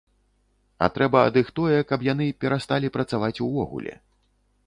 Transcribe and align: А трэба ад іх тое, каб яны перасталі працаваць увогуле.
А 0.85 0.87
трэба 0.95 1.19
ад 1.31 1.35
іх 1.41 1.51
тое, 1.59 1.75
каб 1.91 2.07
яны 2.09 2.27
перасталі 2.45 2.87
працаваць 2.97 3.35
увогуле. 3.49 3.93